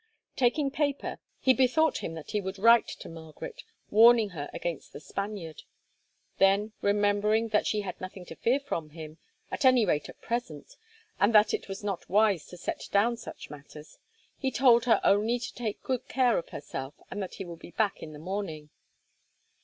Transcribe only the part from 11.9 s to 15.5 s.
wise to set down such matters, he told her only